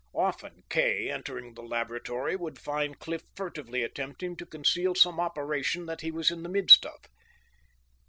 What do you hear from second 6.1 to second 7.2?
in the midst of.